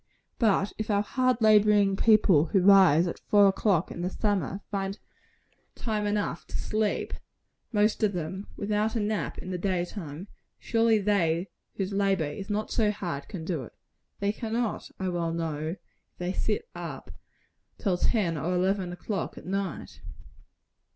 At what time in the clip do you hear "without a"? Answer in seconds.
8.57-8.99